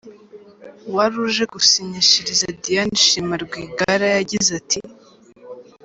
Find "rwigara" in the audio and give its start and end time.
3.43-4.05